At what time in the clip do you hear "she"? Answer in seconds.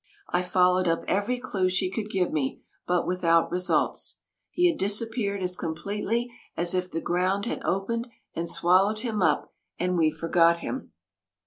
1.69-1.91